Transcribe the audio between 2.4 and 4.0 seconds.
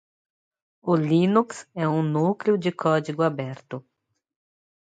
de código aberto.